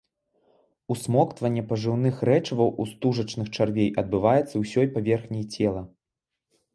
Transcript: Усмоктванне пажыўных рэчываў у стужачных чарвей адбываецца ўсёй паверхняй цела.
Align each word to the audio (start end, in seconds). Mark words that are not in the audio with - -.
Усмоктванне 0.93 1.63
пажыўных 1.71 2.15
рэчываў 2.29 2.69
у 2.83 2.85
стужачных 2.91 3.47
чарвей 3.57 3.89
адбываецца 4.03 4.55
ўсёй 4.63 4.87
паверхняй 4.97 5.45
цела. 5.69 5.81